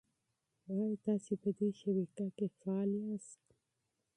ایا 0.69 0.87
تاسي 1.05 1.33
په 1.41 1.49
دې 1.57 1.69
شبکه 1.79 2.25
کې 2.37 2.47
فعال 2.59 2.89
یاست؟ 3.03 3.43